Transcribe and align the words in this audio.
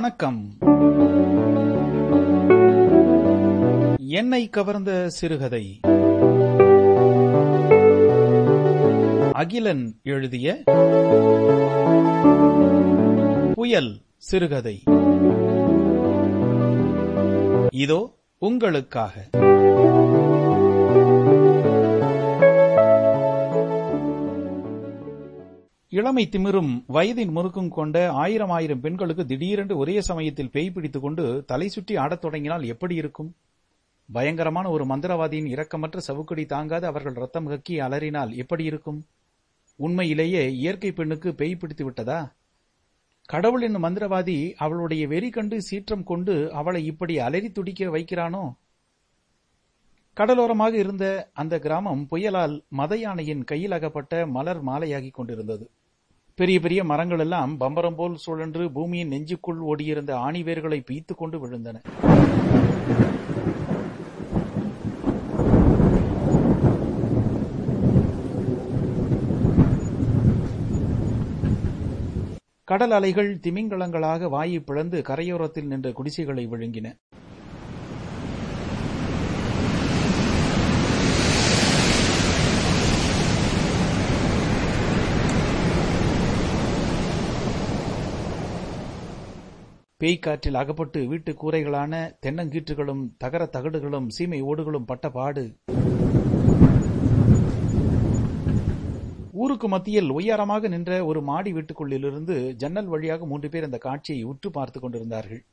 வணக்கம். 0.00 0.52
என்னை 3.98 4.48
கவர்ந்த 4.48 5.08
சிறுகதை. 5.08 5.80
அகிலன் 9.32 9.94
எழுதிய 10.02 10.62
புயல் 13.54 14.00
சிறுகதை. 14.16 14.82
இதோ 17.70 18.10
உங்களுக்காக. 18.38 19.28
இளமை 25.92 26.28
திமிரும் 26.32 26.84
வயதின் 26.88 27.30
முறுக்கும் 27.30 27.68
கொண்ட 27.68 28.12
ஆயிரம் 28.12 28.50
ஆயிரம் 28.50 28.80
பெண்களுக்கு 28.80 29.26
திடீரென்று 29.26 29.76
ஒரே 29.76 30.00
சமயத்தில் 30.00 30.50
பேய் 30.50 30.70
பிடித்துக் 30.70 31.02
கொண்டு 31.02 31.44
தலை 31.46 31.68
சுற்றி 31.68 31.96
ஆடத் 31.96 32.20
தொடங்கினால் 32.20 32.64
எப்படி 32.64 32.94
இருக்கும்? 32.94 33.34
பயங்கரமான 34.12 34.70
ஒரு 34.70 34.84
மந்திரவாதியின் 34.84 35.46
இரக்கமற்ற 35.46 35.96
சவுக்கடி 35.96 36.46
தாங்காது 36.46 36.86
அவர்கள் 36.86 37.12
ரத்தம் 37.12 37.50
கக்கி 37.50 37.76
அலறினால் 37.76 38.34
எப்படி 38.34 38.64
இருக்கும்? 38.64 39.06
உண்மையிலேயே 39.76 40.52
இயற்கை 40.52 40.92
பெண்ணுக்கு 40.92 41.34
பேய் 41.34 41.56
பிடித்து 41.56 41.84
விட்டதா? 41.84 42.32
கடவுள் 43.26 43.62
என்னும் 43.62 43.84
மந்திரவாதி 43.84 44.52
அவளுடைய 44.56 45.06
வெறி 45.06 45.30
கண்டு 45.30 45.62
சீற்றம் 45.62 46.04
கொண்டு 46.04 46.52
அவளை 46.52 46.84
இப்படி 46.84 47.18
அலறி 47.18 47.50
துடிக்க 47.50 47.84
வைக்கிறானோ? 47.84 48.52
கடலோரமாக 50.16 50.74
இருந்த 50.74 51.30
அந்த 51.32 51.58
கிராமம் 51.58 52.06
புயலால் 52.10 52.54
மத 52.68 52.96
யானையின் 52.96 53.44
கையில் 53.44 53.70
அகப்பட்ட 53.70 54.26
மலர் 54.26 54.64
மாலையாகிக் 54.64 55.14
கொண்டிருந்தது. 55.14 55.70
பெரிய 56.34 56.60
பெரிய 56.60 56.84
மரங்கள் 56.84 57.18
எல்லாம் 57.18 57.52
பம்பரம் 57.60 57.94
போல் 57.94 58.16
சுழன்று 58.16 58.72
பூமியின் 58.72 59.08
நெஞ்சுக்குள் 59.08 59.60
ஓடியிருந்த 59.60 60.12
ஆணிவேர்களை 60.26 60.80
பீத்துக் 60.90 61.20
கொண்டு 61.20 61.38
விழுந்தன. 61.38 61.76
கடல் 72.64 72.90
அலைகள் 72.90 73.30
திமிங்கலங்களாக 73.36 74.28
வாயை 74.28 74.60
பிளந்து 74.60 75.02
கரையோரத்தில் 75.08 75.66
நின்ற 75.66 75.92
குடிசைகளை 75.92 76.46
விழுங்கின. 76.46 76.88
பேய்க்காற்றில் 90.00 90.54
அகப்பட்டு 90.54 91.08
வீட்டு 91.08 91.32
கூரைகளான 91.32 92.16
தென்னங்கீற்றுகளும் 92.26 93.10
தகர 93.18 93.48
தகடுகளும் 93.52 94.08
சீமை 94.08 94.42
ஓடுகளும் 94.42 94.86
பட்ட 94.86 95.10
பாடு. 95.10 95.56
ஊருக்கு 99.32 99.68
மத்தியில் 99.68 100.10
உயரமாக 100.10 100.68
நின்ற 100.68 101.04
ஒரு 101.04 101.22
மாடி 101.22 101.52
வீட்டுக்குள்ளிலிருந்து 101.52 102.52
ஜன்னல் 102.52 102.86
வழியாக 102.86 103.26
மூன்று 103.26 103.48
பேர் 103.48 103.64
அந்த 103.64 103.78
காட்சியை 103.78 104.22
உற்று 104.22 104.50
பார்த்துக் 104.50 104.82
கொண்டிருந்தார்கள். 104.82 105.44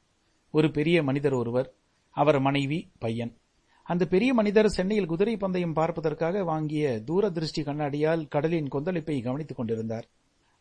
ஒரு 0.52 0.72
பெரிய 0.72 1.04
மனிதர் 1.04 1.34
ஒருவர் 1.34 1.74
அவர் 2.12 2.40
மனைவி 2.40 2.92
பையன். 3.00 3.38
அந்த 3.84 4.06
பெரிய 4.06 4.34
மனிதர் 4.34 4.70
சென்னையில் 4.70 5.06
குதிரை 5.06 5.38
பந்தயம் 5.38 5.74
பார்ப்பதற்காக 5.74 6.44
வாங்கிய 6.44 7.00
தூர 7.00 7.30
திருஷ்டி 7.30 7.62
கண்ணாடியால் 7.62 8.28
கடலின் 8.28 8.68
கொந்தளிப்பை 8.68 9.24
கவனித்துக் 9.24 9.58
கொண்டிருந்தார். 9.58 10.08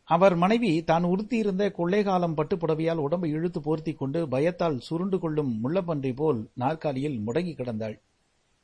அவர் 0.08 0.34
மனைவி 0.36 0.84
தான் 0.84 1.04
உடுத்தியிருந்த 1.04 1.64
கொள்ளைகாலம் 1.78 2.36
பட்டுப்புடவையால் 2.36 3.00
உடம்பை 3.06 3.30
இழுத்து 3.30 3.60
போர்த்தி 3.60 3.94
கொண்டு 3.94 4.28
பயத்தால் 4.28 4.78
சுருண்டு 4.78 5.18
கொள்ளும் 5.18 5.50
முள்ளப்பன்றி 5.62 6.12
போல் 6.14 6.50
நாற்காலியில் 6.54 7.18
முடங்கி 7.26 7.54
கிடந்தாள். 7.54 7.96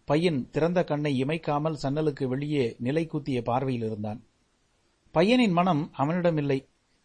பையன் 0.04 0.48
திறந்த 0.50 0.84
கண்ணை 0.84 1.24
இமைக்காமல் 1.24 1.80
சன்னலுக்கு 1.82 2.28
வெளியே 2.28 2.76
நிலை 2.78 3.06
கூத்திய 3.06 3.42
பார்வையில் 3.42 3.86
இருந்தான். 3.86 4.20
பையனின் 5.14 5.50
மனம் 5.50 5.90
அவனிடமில்லை. 5.92 6.58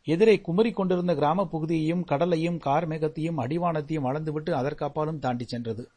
எதிரே 0.08 0.42
குமரிக் 0.48 0.74
கொண்டிருந்த 0.74 1.16
கிராம 1.16 1.46
பகுதியையும் 1.46 2.04
கடலையும் 2.04 2.58
கார் 2.58 2.88
மேகத்தையும் 2.88 3.40
அடிவானத்தையும் 3.40 4.08
அளந்துவிட்டு 4.10 4.52
அதற்கப்பாலும் 4.52 5.20
தாண்டி 5.20 5.46
சென்றது. 5.46 5.90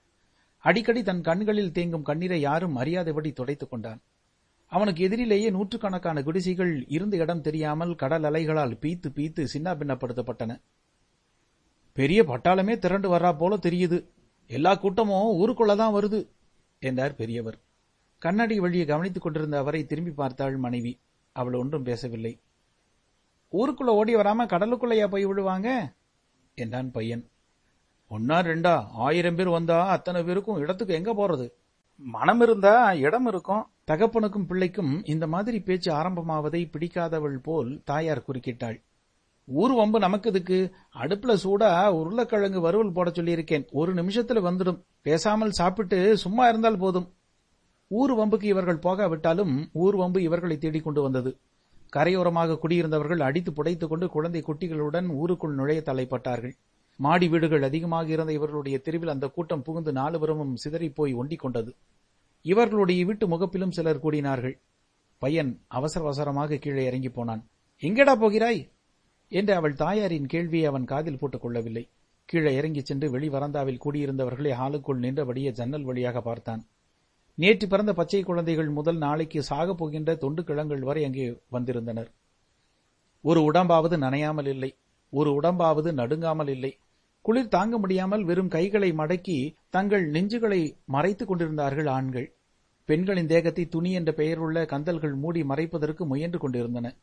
அடிக்கடி 0.65 1.03
தன் 1.03 1.21
கண்களில் 1.21 1.71
தேங்கும் 1.71 2.03
கண்ணீரை 2.03 2.41
யாரும் 2.41 2.77
அறியாதபடி 2.77 3.33
துடைத்துக் 3.33 3.71
கொண்டான். 3.71 4.01
அவனுக்கு 4.71 5.09
எதிரிலேயே 5.09 5.51
நூற்றுக்கணக்கான 5.51 6.23
குடிசைகள் 6.23 6.85
இருந்த 6.89 7.17
இடம் 7.17 7.41
தெரியாமல் 7.41 7.95
கடல் 7.95 8.23
அலைகளால் 8.23 8.77
பீத்து 8.83 9.09
பீத்து 9.15 9.45
சின்ன 9.45 9.75
பின்னப்படுத்தப்பட்டன. 9.75 10.61
பெரிய 11.93 12.23
பட்டாளமே 12.23 12.79
திரண்டு 12.79 13.09
வர்றா 13.15 13.33
போல 13.39 13.57
தெரியுது. 13.57 13.99
எல்லா 14.47 14.75
கூட்டமும் 14.75 15.39
ஊருக்குள்ளதான் 15.41 15.97
வருது 15.97 16.29
என்றார் 16.79 17.15
பெரியவர். 17.15 17.59
கண்ணாடி 18.19 18.61
வழியை 18.61 18.87
கவனித்துக் 18.87 19.23
கொண்டிருந்த 19.23 19.59
அவரை 19.59 19.87
திரும்பி 19.87 20.11
பார்த்தாள் 20.11 20.57
மனைவி. 20.57 20.93
அவள் 21.33 21.55
ஒன்றும் 21.55 21.83
பேசவில்லை. 21.83 22.33
ஊருக்குள்ள 23.53 23.91
ஓடி 24.01 24.15
வராம 24.15 24.47
கடலுக்குள்ளையா 24.47 25.07
போய் 25.07 25.25
விடுவாங்க 25.25 25.69
என்றான் 26.55 26.91
பையன். 26.91 27.25
ஒன்னா 28.11 28.39
ரெண்டா 28.49 28.75
ஆயிரம் 28.93 29.35
பேர் 29.35 29.49
வந்தா 29.49 29.89
அத்தனை 29.89 30.23
பேருக்கும் 30.23 30.59
இடத்துக்கு 30.59 30.95
எங்க 30.95 31.13
போறது? 31.15 31.47
மனம் 32.03 32.41
இருந்தா 32.41 32.93
இடம் 32.93 33.27
இருக்கும். 33.27 33.67
தகப்பனுக்கும் 33.87 34.47
பிள்ளைக்கும் 34.47 35.05
இந்த 35.05 35.27
மாதிரி 35.27 35.61
பேச்சு 35.61 35.93
ஆரம்பமாவதை 35.93 36.71
பிடிக்காதவள் 36.71 37.37
போல் 37.43 37.81
தாயார் 37.85 38.25
குறுக்கிட்டாள். 38.29 38.83
ஊர் 39.45 39.73
வம்பு 39.73 39.99
நமக்கு 39.99 40.29
இதுக்கு 40.29 40.75
அடுப்புல 40.95 41.37
சூடா 41.45 41.89
உருளைக்கிழங்கு 41.89 42.61
வறுவல் 42.61 42.93
போட 42.93 43.11
சொல்லியிருக்கேன். 43.11 43.71
ஒரு 43.71 43.95
நிமிஷத்துல 43.95 44.41
வந்துடும். 44.41 44.83
பேசாமல் 45.03 45.51
சாப்பிட்டு 45.51 46.17
சும்மா 46.17 46.49
இருந்தால் 46.49 46.79
போதும். 46.79 47.13
ஊர் 47.89 48.13
வம்புக்கு 48.13 48.43
இவர்கள் 48.43 48.79
போகாவிட்டாலும் 48.79 49.67
ஊர் 49.73 49.97
வம்பு 49.97 50.23
இவர்களை 50.23 50.59
தேடிக் 50.59 50.85
கொண்டு 50.85 51.03
வந்தது. 51.03 51.39
கரையோரமாக 51.97 52.59
குடியிருந்தவர்கள் 52.63 53.21
அடித்து 53.21 53.53
புடைத்துக் 53.53 53.89
கொண்டு 53.89 54.09
குழந்தை 54.09 54.45
குட்டிகளுடன் 54.47 55.11
ஊருக்குள் 55.11 55.55
நுழைய 55.55 55.83
தலைப்பட்டார்கள். 55.85 56.53
மாடி 57.01 57.29
வீடுகள் 57.29 57.63
அதிகமாக 57.63 58.09
இருந்த 58.09 58.33
இவர்களுடைய 58.33 58.79
தெருவில் 58.79 59.09
அந்த 59.09 59.27
கூட்டம் 59.29 59.63
புகுந்து 59.63 59.93
நாலுபுறமும் 59.93 60.55
சிதறிப் 60.65 60.95
போய் 60.95 61.15
ஒண்டிக் 61.15 61.39
கொண்டது. 61.39 61.75
இவர்களுடைய 62.43 63.05
வீட்டு 63.05 63.29
முகப்பிலும் 63.29 63.71
சிலர் 63.71 64.03
கூடினார்கள். 64.05 64.59
பையன் 65.19 65.61
அவசர 65.69 66.05
அவசரமாக 66.05 66.57
கீழே 66.57 66.85
இறங்கி 66.85 67.09
போனான். 67.09 67.47
எங்கடா 67.81 68.15
போகிறாய்? 68.15 68.69
என்று 69.29 69.55
அவள் 69.55 69.75
தாயாரின் 69.75 70.27
கேள்வியை 70.27 70.67
அவன் 70.67 70.85
காதில் 70.85 71.19
போட்டுக் 71.19 71.41
கொள்ளவில்லை. 71.41 71.89
கீழே 72.25 72.55
இறங்கிச் 72.55 72.85
சென்று 72.85 73.11
வெளி 73.11 73.29
வரந்தாவில் 73.29 73.81
கூடியிருந்தவர்களை 73.85 74.53
ஹாலுக்குள் 74.53 74.99
நின்றபடியே 74.99 75.51
ஜன்னல் 75.51 75.83
வழியாக 75.83 76.21
பார்த்தான். 76.21 76.67
நேற்று 77.35 77.69
பிறந்த 77.69 77.93
பச்சை 77.93 78.23
குழந்தைகள் 78.23 78.69
முதல் 78.69 78.99
நாளைக்கு 78.99 79.43
சாகப் 79.51 79.79
போகின்ற 79.79 80.15
தொண்டு 80.15 80.45
கிழங்கள் 80.45 80.81
வரை 80.81 81.05
அங்கே 81.05 81.41
வந்திருந்தனர். 81.49 82.11
ஒரு 83.23 83.41
உடம்பாவது 83.53 83.97
நனையாமல் 83.99 84.47
இல்லை 84.47 84.75
ஒரு 85.11 85.41
உடம்பாவது 85.41 85.91
நடுங்காமல் 85.93 86.49
இல்லை 86.49 86.79
குளிர் 87.31 87.49
தாங்க 87.49 87.79
முடியாமல் 87.79 88.25
வெறும் 88.25 88.49
கைகளை 88.49 88.93
மடக்கி 88.93 89.55
தங்கள் 89.71 90.11
நெஞ்சுகளை 90.11 90.75
மறைத்துக் 90.85 91.29
கொண்டிருந்தார்கள் 91.29 91.87
ஆண்கள். 91.87 92.33
பெண்களின் 92.85 93.27
தேகத்தை 93.27 93.69
துணி 93.69 93.93
என்ற 93.93 94.13
பெயருள்ள 94.13 94.65
கந்தல்கள் 94.65 95.15
மூடி 95.15 95.43
மறைப்பதற்கு 95.43 96.07
முயன்று 96.07 96.39
கொண்டிருந்தன. 96.39 96.97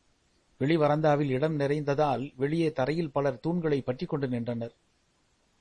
வெளிவரந்தாவில் 0.60 1.28
இடம் 1.28 1.56
நிறைந்ததால் 1.56 2.32
வெளியே 2.36 2.72
தரையில் 2.72 3.10
பலர் 3.10 3.40
தூண்களை 3.46 3.82
பற்றி 3.82 4.06
கொண்டு 4.06 4.28
நின்றனர். 4.28 4.74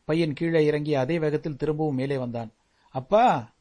பையன் 0.06 0.34
கீழே 0.34 0.66
இறங்கி 0.66 0.96
அதே 0.96 1.20
வேகத்தில் 1.20 1.56
திரும்பவும் 1.56 1.96
மேலே 1.96 2.18
வந்தான். 2.18 2.52
அப்பா! 2.90 3.54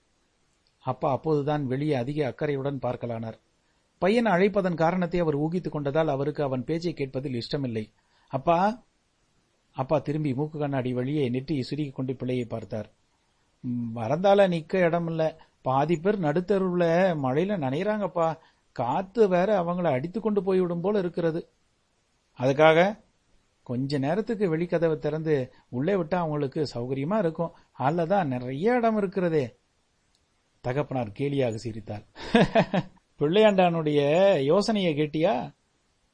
அப்பா 0.78 1.10
அப்போதுதான் 1.10 1.66
வெளியே 1.66 1.94
அதிக 1.94 2.26
அக்கறையுடன் 2.26 2.78
பார்க்கலானார். 2.82 3.34
பையன் 3.98 4.26
அழைப்பதன் 4.26 4.74
காரணத்தை 4.74 5.20
அவர் 5.20 5.34
ஊகித்துக் 5.34 5.76
கொண்டதால் 5.76 6.08
அவருக்கு 6.08 6.42
அவன் 6.42 6.64
பேச்சை 6.64 6.94
கேட்பதில் 6.94 7.34
இஷ்டமில்லை. 7.34 7.92
அப்பா! 8.28 8.85
அப்பா 9.76 9.98
திரும்பி 9.98 10.34
மூக்கு 10.34 10.58
கண்ணாடி 10.58 10.92
வழியே 10.92 11.28
நெற்றி 11.28 11.62
சுருக்கிக் 11.62 11.94
கொண்டு 11.94 12.14
பிள்ளையை 12.14 12.44
பார்த்தார். 12.44 12.90
வரந்தால 13.94 14.48
நிக்க 14.48 14.76
இடம் 14.76 15.06
இல்ல 15.06 15.40
பாதி 15.62 15.96
பேர் 15.96 16.20
நடுத்தருவுல 16.20 16.84
மழையில 17.22 17.56
நனைகிறாங்கப்பா 17.58 18.38
காத்து 18.72 19.28
வேற 19.28 19.62
அவங்கள 19.62 19.82
அடித்து 19.82 20.20
கொண்டு 20.20 20.42
போய்விடும் 20.42 20.80
போல 20.80 20.98
இருக்கிறது. 20.98 21.48
அதுக்காக? 22.38 22.98
கொஞ்ச 23.62 23.98
நேரத்துக்கு 23.98 24.56
வெளிக்கதவை 24.56 24.98
திறந்து 24.98 25.52
உள்ளே 25.68 25.94
விட்டா 25.94 26.14
அவங்களுக்கு 26.14 26.66
சௌகரியமா 26.74 27.18
இருக்கும். 27.18 27.52
ஹால்ல 27.78 28.06
தான் 28.06 28.28
நிறைய 28.28 28.74
இடம் 28.74 28.96
இருக்கிறதே. 28.96 29.56
தகப்பனார் 30.60 31.08
கேலியாக 31.08 31.54
சிரித்தார். 31.54 32.04
பிள்ளையாண்டானுடைய 33.18 34.00
யோசனையை 34.42 34.94
கேட்டியா? 34.94 35.55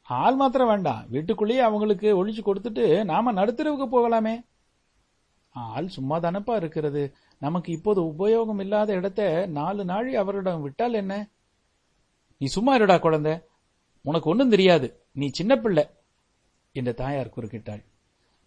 ஆள் 0.03 0.35
மாத்திரம் 0.35 0.67
வேண்டாம். 0.67 1.05
வீட்டுக்குள்ளேயே 1.09 1.61
அவங்களுக்கு 1.61 2.27
ஒழிச்சு 2.27 2.41
கொடுத்துட்டு 2.45 3.05
நாம 3.05 3.33
நடுத்தரவுக்கு 3.33 3.89
போகலாமே. 3.93 4.45
ஆள் 5.51 5.89
சும்மா 5.89 6.19
தானப்பா 6.19 6.57
இருக்கிறது. 6.57 7.15
நமக்கு 7.39 7.73
இப்போது 7.73 8.03
உபயோகம் 8.03 8.61
இல்லாத 8.61 8.93
இடத்த 8.93 9.47
நாலு 9.47 9.85
நாழி 9.85 10.17
அவரிடம் 10.17 10.63
விட்டால் 10.63 10.93
என்ன? 10.93 11.29
நீ 12.39 12.47
சும்மா 12.47 12.77
இருடா 12.77 12.99
குழந்தை. 12.99 13.39
உனக்கு 14.03 14.31
ஒன்றும் 14.31 14.51
தெரியாது. 14.51 15.03
நீ 15.13 15.29
சின்ன 15.29 15.57
பிள்ளை 15.57 15.87
என்று 16.73 16.95
தாயார் 16.95 17.33
குறுக்கிட்டாள். 17.37 17.85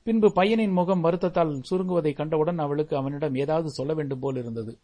பின்பு 0.03 0.31
பையனின் 0.35 0.71
முகம் 0.71 1.03
வருத்தத்தால் 1.03 1.61
சுருங்குவதை 1.69 2.13
கண்டவுடன் 2.13 2.59
அவளுக்கு 2.59 2.95
அவனிடம் 2.95 3.35
ஏதாவது 3.35 3.69
சொல்ல 3.69 3.93
வேண்டும் 3.93 4.19
போல் 4.19 4.35
இருந்தது. 4.35 4.79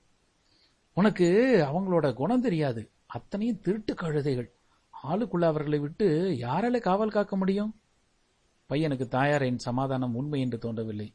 உனக்கு 0.93 1.57
அவங்களோட 1.71 2.13
குணம் 2.13 2.41
தெரியாது. 2.41 2.89
அத்தனையும் 3.05 3.61
திருட்டு 3.61 3.93
கழுதைகள். 3.93 4.51
ஆளுக்குள்ள 5.03 5.43
அவர்களை 5.43 5.79
விட்டு 5.79 6.29
யாரால 6.29 6.79
காவல் 6.79 7.11
காக்க 7.11 7.35
முடியும்? 7.35 7.75
பையனுக்கு 8.69 9.07
தாயாரின் 9.07 9.57
சமாதானம் 9.57 10.15
உண்மை 10.15 10.41
என்று 10.41 10.57
தோன்றவில்லை. 10.57 11.13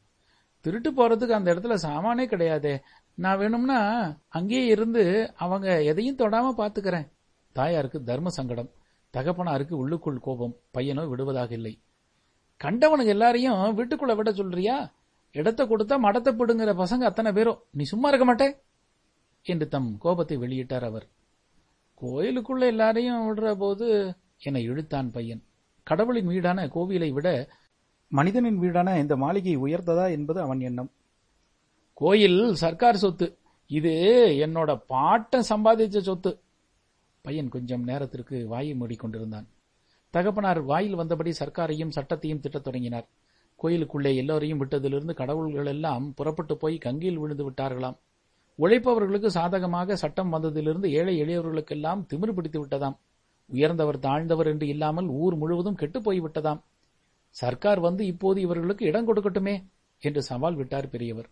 திருட்டு 0.59 0.91
போறதுக்கு 0.91 1.29
அந்த 1.29 1.55
இடத்துல 1.55 1.73
சாமானே 1.73 2.27
கிடையாதே. 2.27 2.79
நான் 3.13 3.37
வேணும்னா 3.37 3.79
அங்கேயே 4.27 4.65
இருந்து 4.65 5.33
அவங்க 5.35 5.83
எதையும் 5.83 6.15
தொடாம 6.15 6.53
பாத்துக்கிறேன். 6.57 7.11
தாயாருக்கு 7.51 8.03
தர்ம 8.03 8.29
சங்கடம். 8.29 8.69
தகப்பனாருக்கு 9.13 9.71
உள்ளுக்குள் 9.71 10.19
கோபம். 10.19 10.55
பையனோ 10.73 11.07
விடுவதாக 11.07 11.53
இல்லை. 11.53 11.81
கண்டவனுக்கு 12.57 13.11
எல்லாரையும் 13.11 13.77
வீட்டுக்குள்ள 13.77 14.15
விட 14.15 14.31
சொல்றியா? 14.31 14.93
இடத்த 15.31 15.65
கொடுத்தா 15.65 15.97
மடத்தை 16.03 16.35
பிடுங்கிற 16.35 16.83
பசங்க 16.83 17.03
அத்தனை 17.03 17.31
பேரும் 17.31 17.63
நீ 17.71 17.83
சும்மா 17.83 18.09
இருக்க 18.09 18.35
மாட்டே? 18.35 18.59
என்று 19.43 19.67
தம் 19.67 19.97
கோபத்தை 19.97 20.37
வெளியிட்டார் 20.37 20.83
அவர். 20.83 21.07
கோயிலுக்குள்ள 22.01 22.59
எல்லாரையும் 22.59 23.27
விடுற 23.27 23.55
போது 23.55 24.15
என்னை 24.39 24.63
இழுத்தான் 24.63 25.11
பையன். 25.11 25.43
கடவுளின் 25.83 26.27
வீடான 26.27 26.67
கோவிலை 26.67 27.11
விட 27.11 27.49
மனிதனின் 28.07 28.59
வீடான 28.59 28.99
இந்த 28.99 29.15
மாளிகை 29.15 29.57
உயர்ந்ததா 29.57 30.11
என்பது 30.11 30.41
அவன் 30.41 30.59
எண்ணம். 30.59 30.91
கோயில் 31.93 32.55
சர்க்கார் 32.55 32.95
சொத்து. 32.95 33.37
இது 33.67 33.91
என்னோட 34.45 34.83
பாட்டை 34.87 35.39
சம்பாதிச்ச 35.49 35.99
சொத்து. 35.99 36.39
பையன் 37.21 37.49
கொஞ்சம் 37.49 37.83
நேரத்திற்கு 37.83 38.47
வாயை 38.47 38.75
மூடிக்கொண்டிருந்தான் 38.79 39.45
தகப்பனார் 40.09 40.61
வாயில் 40.61 40.97
வந்தபடி 40.97 41.33
சர்க்காரையும் 41.39 41.91
சட்டத்தையும் 41.95 42.39
திட்டத் 42.39 42.63
தொடங்கினார். 42.63 43.07
கோயிலுக்குள்ளே 43.55 44.15
எல்லோரையும் 44.15 44.65
விட்டதிலிருந்து 44.65 45.13
கடவுள்கள் 45.13 45.65
எல்லாம் 45.65 46.13
புறப்பட்டு 46.13 46.57
போய் 46.57 46.77
கங்கியில் 46.85 47.19
விழுந்து 47.19 47.49
விட்டார்களாம். 47.49 47.97
உழைப்பவர்களுக்கு 48.57 49.27
சாதகமாக 49.27 49.95
சட்டம் 49.95 50.33
வந்ததிலிருந்து 50.33 50.89
ஏழை 50.89 51.21
எளியவர்களுக்கெல்லாம் 51.21 52.05
திமிரு 52.13 52.31
பிடித்து 52.31 52.65
விட்டதாம். 52.65 52.97
உயர்ந்தவர் 53.45 53.99
தாழ்ந்தவர் 53.99 54.47
என்று 54.47 54.67
இல்லாமல் 54.67 55.05
ஊர் 55.05 55.35
முழுவதும் 55.35 55.75
கெட்டுப் 55.75 56.11
போய்விட்டதாம் 56.11 56.61
சர்க்கார் 57.29 57.79
வந்து 57.79 58.05
இப்போது 58.05 58.41
இவர்களுக்கு 58.41 58.85
இடம் 58.85 59.07
கொடுக்கட்டுமே 59.07 59.63
என்று 59.99 60.23
சவால் 60.23 60.55
விட்டார் 60.55 60.89
பெரியவர். 60.89 61.29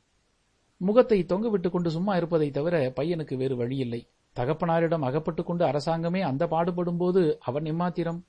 முகத்தை 0.77 1.25
தொங்கவிட்டுக் 1.27 1.69
கொண்டு 1.69 1.89
சும்மா 1.89 2.15
இருப்பதை 2.15 2.51
தவிர 2.51 2.93
பையனுக்கு 2.95 3.35
வேறு 3.35 3.55
வழியில்லை. 3.55 4.07
தகப்பனாரிடம் 4.35 5.03
அகப்பட்டுக் 5.03 5.45
கொண்டு 5.45 5.65
அரசாங்கமே 5.65 6.21
அந்த 6.21 6.47
பாடுபடும் 6.47 6.97
போது 6.97 7.37
அவன் 7.41 7.63
இம்மாத்திரம் 7.63 8.21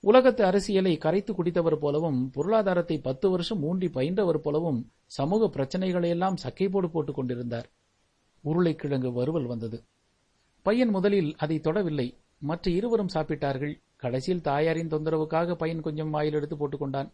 உலகத்து 0.00 0.44
அரசியலை 0.44 0.96
கரைத்து 0.96 1.32
குடித்தவர் 1.32 1.76
போலவும் 1.76 2.30
பொருளாதாரத்தை 2.30 2.98
பத்து 2.98 3.30
வருஷம் 3.30 3.62
ஊண்டி 3.62 3.88
பயின்றவர் 3.88 4.38
போலவும் 4.38 4.90
சமூக 5.06 5.46
பிரச்சனைகளையெல்லாம் 5.46 6.34
சக்கை 6.34 6.68
போடு 6.68 6.90
போட்டுக் 6.90 7.14
கொண்டிருந்தார். 7.14 7.68
உருளைக்கிழங்கு 8.42 9.12
வறுவல் 9.12 9.46
வந்தது. 9.46 9.82
பையன் 10.62 10.88
முதலில் 10.88 11.34
அதை 11.38 11.60
தொடவில்லை. 11.64 12.14
மற்ற 12.38 12.70
இருவரும் 12.70 13.08
சாப்பிட்டார்கள். 13.14 13.80
கடைசியில் 13.96 14.40
தாயாரின் 14.40 14.88
தொந்தரவுக்காக 14.88 15.54
பையன் 15.54 15.80
கொஞ்சம் 15.80 16.10
வாயில் 16.10 16.32
எடுத்து 16.32 16.56
போட்டுக்கொண்டான். 16.56 17.12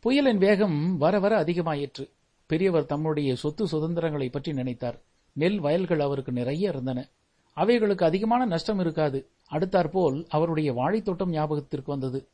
புயலின் 0.00 0.38
வேகம் 0.38 0.96
வர 0.96 1.18
வர 1.18 1.44
அதிகமாயிற்று. 1.44 2.10
பெரியவர் 2.46 2.86
தம்முடைய 2.86 3.36
சொத்து 3.36 3.68
சுதந்திரங்களை 3.68 4.28
பற்றி 4.28 4.52
நினைத்தார். 4.52 5.00
நெல் 5.32 5.60
வயல்கள் 5.60 6.00
அவருக்கு 6.00 6.32
நிறைய 6.32 6.68
இருந்தன. 6.68 7.08
அவைகளுக்கு 7.54 8.04
அதிகமான 8.04 8.44
நஷ்டம் 8.44 8.78
இருக்காது. 8.78 9.28
அடுத்தாற்போல் 9.50 10.26
அவருடைய 10.28 10.72
வாழைத்தோட்டம் 10.72 11.28
ஞாபகத்திற்கு 11.28 11.90
வந்தது. 11.90 12.28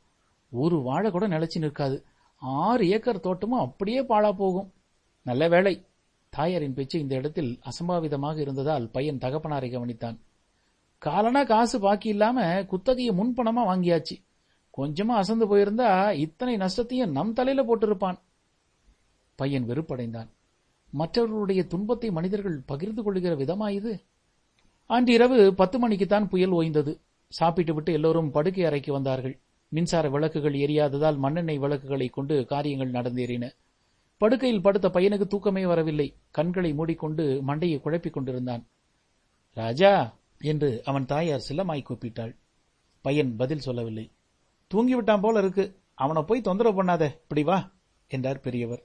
ஒரு 0.51 0.81
வாழை 0.81 1.11
கூட 1.11 1.27
நிலைச்சு 1.27 1.57
நிற்காது. 1.57 2.03
ஆறு 2.35 2.89
ஏக்கர் 2.89 3.19
தோட்டமும் 3.19 3.59
அப்படியே 3.59 4.03
பாழா 4.03 4.31
போகும். 4.31 4.73
நல்ல 5.21 5.47
வேளை. 5.47 5.85
தாயாரின் 6.29 6.73
பேச்சு 6.73 6.99
இந்த 6.99 7.15
இடத்தில் 7.15 7.59
அசம்பாவிதமாக 7.63 8.37
இருந்ததால் 8.37 8.89
பையன் 8.89 9.17
தகப்பனாரை 9.17 9.69
கவனித்தான். 9.69 10.17
காலனா 10.97 11.43
காசு 11.43 11.79
பாக்கி 11.79 12.09
இல்லாம 12.09 12.63
குத்தகையை 12.63 13.15
முன்பணமா 13.15 13.63
வாங்கியாச்சு. 13.67 14.15
கொஞ்சமா 14.77 15.15
அசந்து 15.21 15.45
போயிருந்தா 15.47 16.11
இத்தனை 16.11 16.57
நஷ்டத்தையும் 16.57 17.11
நம் 17.11 17.33
தலையில 17.33 17.63
போட்டிருப்பான். 17.65 18.19
பையன் 19.35 19.67
வெறுப்படைந்தான். 19.67 20.29
மற்றவர்களுடைய 20.91 21.63
துன்பத்தை 21.63 22.11
மனிதர்கள் 22.11 22.61
பகிர்ந்து 22.65 23.03
கொள்கிற 23.03 23.35
விதமா 23.35 23.69
இது? 23.69 24.03
அன்று 24.85 25.13
இரவு 25.13 25.53
பத்து 25.53 25.77
மணிக்குத்தான் 25.79 26.25
புயல் 26.25 26.51
ஓய்ந்தது. 26.51 26.99
சாப்பிட்டு 27.27 27.73
விட்டு 27.73 27.93
எல்லோரும் 27.93 28.31
படுக்கை 28.31 28.65
அறைக்கு 28.65 28.91
வந்தார்கள். 28.93 29.39
மின்சார 29.69 30.09
விளக்குகள் 30.09 30.53
எரியாததால் 30.53 31.17
மண்ணெண்ணெய் 31.17 31.57
விளக்குகளை 31.57 32.07
கொண்டு 32.07 32.45
காரியங்கள் 32.45 32.91
நடந்தேறின. 32.91 33.47
படுக்கையில் 34.19 34.61
படுத்த 34.61 34.89
பையனுக்கு 34.89 35.27
தூக்கமே 35.27 35.65
வரவில்லை. 35.65 36.17
கண்களை 36.31 36.73
மூடிக்கொண்டு 36.73 37.41
மண்டையை 37.47 37.79
குழப்பிக் 37.79 38.13
கொண்டிருந்தான். 38.13 38.67
ராஜா 39.53 40.17
என்று 40.39 40.81
அவன் 40.85 41.05
தாயார் 41.05 41.45
சில்லமாய் 41.49 41.83
கூப்பிட்டாள். 41.83 42.35
பையன் 43.01 43.35
பதில் 43.35 43.59
சொல்லவில்லை. 43.59 44.11
தூங்கிவிட்டான் 44.73 45.21
போல 45.21 45.39
இருக்கு. 45.39 45.79
அவனை 45.93 46.23
போய் 46.23 46.41
தொந்தரவு 46.41 46.83
பண்ணாத. 46.83 47.03
இப்படி 47.03 47.43
வா 47.43 47.71
என்றார் 48.07 48.39
பெரியவர். 48.39 48.83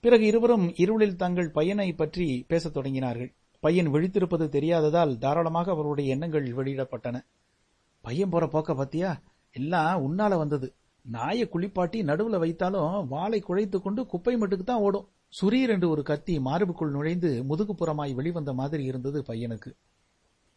பிறகு 0.00 0.26
இருவரும் 0.26 0.72
இருளில் 0.74 1.16
தங்கள் 1.16 1.50
பையனை 1.50 1.92
பற்றி 1.92 2.44
பேசத் 2.48 2.76
தொடங்கினார்கள். 2.76 3.34
பையன் 3.60 3.92
விழித்திருப்பது 3.92 4.48
தெரியாததால் 4.48 5.18
தாராளமாக 5.18 5.70
அவருடைய 5.70 6.10
எண்ணங்கள் 6.10 6.52
வெளியிடப்பட்டன. 6.52 7.24
பையன் 8.00 8.28
போற 8.28 8.46
போக்க 8.46 8.72
பத்தியா? 8.72 9.16
எல்லாம் 9.52 10.02
உன்னால 10.02 10.36
வந்தது. 10.36 10.74
நாயை 11.02 11.48
குளிப்பாட்டி 11.48 12.02
நடுவுல 12.02 12.38
வைத்தாலும் 12.38 13.06
வாளை 13.06 13.44
குழைத்து 13.48 13.78
கொண்டு 13.78 14.06
குப்பை 14.06 14.36
மட்டுக்கு 14.36 14.62
தான் 14.62 14.78
ஓடும். 14.78 15.08
சுரீர் 15.40 15.68
என்று 15.68 15.88
ஒரு 15.88 16.02
கத்தி 16.02 16.38
மார்புக்குள் 16.38 16.90
நுழைந்து 16.90 17.44
முதுகுப்புறமாய் 17.48 18.14
வெளிவந்த 18.14 18.52
மாதிரி 18.52 18.84
இருந்தது 18.84 19.24
பையனுக்கு. 19.28 19.72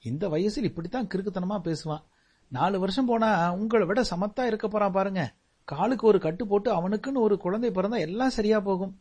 இந்த 0.02 0.30
வயசில் 0.30 0.64
இப்படித்தான் 0.64 1.08
கிறுக்குத்தனமா 1.08 1.58
பேசுவான். 1.64 2.04
நாலு 2.48 2.80
வருஷம் 2.80 3.06
போனா 3.06 3.54
உங்களை 3.54 3.86
விட 3.86 4.02
சமத்தா 4.02 4.46
இருக்க 4.46 4.68
போறான் 4.68 4.92
பாருங்க. 4.92 5.34
காலுக்கு 5.64 6.08
ஒரு 6.08 6.20
கட்டு 6.20 6.48
போட்டு 6.48 6.70
அவனுக்குன்னு 6.74 7.16
ஒரு 7.16 7.38
குழந்தை 7.38 7.72
பிறந்தா 7.72 8.00
எல்லாம் 8.00 8.30
சரியா 8.30 8.60
போகும். 8.60 9.00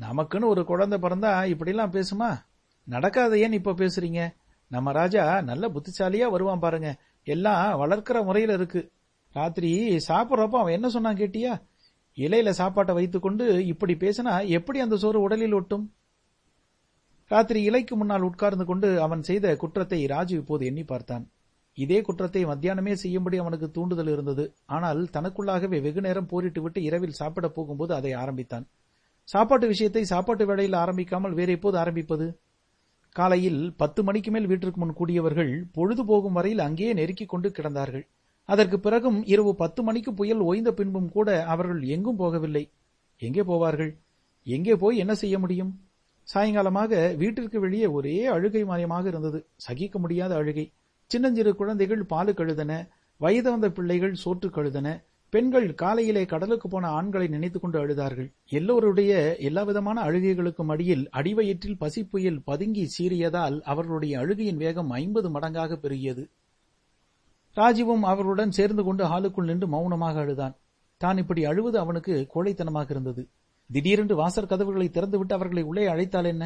நமக்குன்னு 0.00 0.46
ஒரு 0.46 0.64
குழந்தை 0.64 0.98
பிறந்தா 0.98 1.30
இப்படிலாம் 1.54 1.94
பேசுமா? 1.96 2.42
நடக்காத 2.84 3.38
ஏன் 3.38 3.52
இப்ப 3.52 3.72
பேசுறீங்க? 3.72 4.34
நம்ம 4.68 4.92
ராஜா 4.92 5.40
நல்ல 5.40 5.68
புத்திசாலியா 5.68 6.30
வருவான் 6.30 6.58
பாருங்க. 6.58 6.96
எல்லாம் 7.24 7.80
வளர்க்கிற 7.80 8.24
முறையில 8.24 8.52
இருக்கு. 8.52 8.90
ராத்திரி 9.34 9.70
சாப்பிட்றப்ப 10.08 10.56
அவன் 10.60 10.76
என்ன 10.76 10.88
சொன்னான் 10.88 11.20
கேட்டியா? 11.20 11.52
இலையில 12.18 12.50
சாப்பாட்டை 12.60 12.94
வைத்துக்கொண்டு 12.94 13.44
இப்படி 13.72 13.94
பேசினா 13.94 14.32
எப்படி 14.58 14.78
அந்த 14.80 14.96
சோறு 14.96 15.18
உடலில் 15.20 15.56
ஒட்டும்? 15.58 15.84
ராத்திரி 17.30 17.60
இலைக்கு 17.62 17.94
முன்னால் 17.96 18.26
உட்கார்ந்து 18.28 18.64
கொண்டு 18.64 18.88
அவன் 19.00 19.22
செய்த 19.22 19.52
குற்றத்தை 19.56 20.00
ராஜு 20.06 20.34
இப்போது 20.36 20.64
எண்ணி 20.70 20.84
பார்த்தான். 20.84 21.24
இதே 21.78 21.98
குற்றத்தை 22.02 22.42
மத்தியானமே 22.44 22.92
செய்யும்படி 22.92 23.36
அவனுக்கு 23.38 23.68
தூண்டுதல் 23.70 24.10
இருந்தது. 24.14 24.44
ஆனால் 24.66 25.00
தனக்குள்ளாகவே 25.12 25.78
வெகு 25.80 26.00
நேரம் 26.00 26.30
போரிட்டு 26.32 26.60
விட்டு 26.62 26.80
இரவில் 26.82 27.18
சாப்பிட 27.20 27.48
போகும்போது 27.48 27.92
அதை 27.94 28.12
ஆரம்பித்தான். 28.12 28.66
சாப்பாட்டு 29.28 29.66
விஷயத்தை 29.66 30.04
சாப்பாட்டு 30.04 30.44
வேளையில் 30.46 30.80
ஆரம்பிக்காமல் 30.84 31.36
வேற 31.38 31.50
எப்போது 31.52 31.76
ஆரம்பிப்பது? 31.78 32.26
காலையில் 33.16 33.60
பத்து 33.76 34.00
மணிக்கு 34.04 34.30
மேல் 34.30 34.50
வீட்டிற்கு 34.50 34.80
முன் 34.80 34.98
கூடியவர்கள் 34.98 35.52
பொழுது 35.76 36.02
போகும் 36.04 36.36
வரையில் 36.38 36.64
அங்கேயே 36.66 36.92
நெருக்கிக் 36.92 37.32
கொண்டு 37.32 37.48
கிடந்தார்கள். 37.50 38.04
அதற்கு 38.50 38.76
பிறகும் 38.80 39.18
இரவு 39.24 39.52
பத்து 39.54 39.80
மணிக்கு 39.82 40.10
புயல் 40.14 40.40
ஓய்ந்த 40.40 40.70
பின்பும் 40.72 41.10
கூட 41.10 41.28
அவர்கள் 41.44 41.82
எங்கும் 41.94 42.18
போகவில்லை. 42.18 42.62
எங்கே 43.22 43.42
போவார்கள்? 43.42 43.92
எங்கே 44.46 44.74
போய் 44.76 44.96
என்ன 44.96 45.14
செய்ய 45.14 45.36
முடியும்? 45.38 45.72
சாயங்காலமாக 46.28 46.92
வீட்டிற்கு 47.16 47.58
வெளியே 47.60 47.86
ஒரே 47.86 48.14
அழுகை 48.26 48.62
மயமாக 48.64 49.06
இருந்தது. 49.08 49.38
சகிக்க 49.56 49.98
முடியாத 49.98 50.34
அழுகை. 50.34 50.66
சின்னஞ்சிறு 51.10 51.52
குழந்தைகள் 51.56 52.02
பாலு 52.04 52.32
கழுதன 52.32 52.72
வயது 53.20 53.48
வந்த 53.50 53.68
பிள்ளைகள் 53.70 54.16
சோற்று 54.24 54.48
கழுதன 54.48 54.88
பெண்கள் 55.32 55.68
காலையிலே 55.74 56.22
கடலுக்கு 56.26 56.68
போன 56.68 56.88
ஆண்களை 56.88 57.26
நினைத்துக் 57.28 57.62
கொண்டு 57.62 57.78
அழுதார்கள். 57.80 58.28
எல்லோருடைய 58.48 59.12
எல்லாவிதமான 59.48 59.96
அழுகைகளுக்கும் 60.02 60.72
அடியில் 60.74 61.04
அடிவயிற்றில் 61.10 61.80
பசிப்புயல் 61.80 62.40
பதுங்கி 62.44 62.84
சீறியதால் 62.96 63.58
அவர்களுடைய 63.62 64.14
அழுகையின் 64.18 64.56
வேகம் 64.56 64.90
ஐம்பது 64.90 65.28
மடங்காக 65.30 65.78
பெருகியது. 65.82 66.24
ராஜீவும் 67.56 68.04
அவர்களுடன் 68.10 68.56
சேர்ந்து 68.58 68.82
கொண்டு 68.84 69.04
ஹாலுக்குள் 69.04 69.48
நின்று 69.50 69.66
மௌனமாக 69.68 70.18
அழுதான். 70.20 70.54
தான் 71.00 71.16
இப்படி 71.16 71.42
அழுவது 71.44 71.76
அவனுக்கு 71.78 72.14
கோழைத்தனமாக 72.34 72.90
இருந்தது. 72.90 73.22
திடீரென்று 73.70 74.14
வாசற் 74.16 74.50
கதவுகளை 74.52 74.88
திறந்துவிட்டு 74.88 75.34
அவர்களை 75.36 75.62
உள்ளே 75.62 75.84
அழைத்தால் 75.86 76.24
என்ன? 76.24 76.44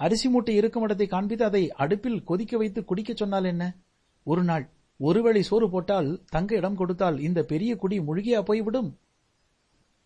அரிசி 0.00 0.28
மூட்டை 0.28 0.54
இருக்கும் 0.54 0.82
இடத்தை 0.82 1.06
காண்பித்து 1.06 1.44
அதை 1.44 1.62
அடுப்பில் 1.82 2.24
கொதிக்க 2.24 2.56
வைத்து 2.56 2.80
குடிக்கச் 2.84 3.16
சொன்னால் 3.16 3.44
என்ன? 3.44 3.64
ஒரு 4.26 4.42
நாள் 4.42 4.64
ஒருவேளை 5.00 5.42
சோறு 5.42 5.66
போட்டால் 5.70 6.08
தங்க 6.30 6.50
இடம் 6.54 6.78
கொடுத்தால் 6.80 7.18
இந்த 7.20 7.40
பெரிய 7.42 7.76
குடி 7.76 7.96
முழுகியா 8.00 8.40
போய்விடும்? 8.40 8.90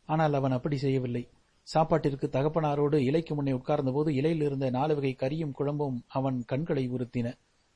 ஆனால் 0.08 0.32
அவன் 0.32 0.50
அப்படி 0.50 0.76
செய்யவில்லை. 0.76 1.22
சாப்பாட்டிற்கு 1.68 2.26
தகப்பனாரோடு 2.28 2.96
இலைக்கு 3.08 3.34
முன்னே 3.34 3.52
உட்கார்ந்தபோது 3.52 4.08
இலையில் 4.08 4.40
இருந்த 4.40 4.66
நாலு 4.70 4.94
வகை 4.94 5.12
கரியும் 5.22 5.56
குழம்பும் 5.58 5.98
அவன் 6.08 6.38
கண்களை 6.44 6.84
உறுத்தின. 6.88 7.28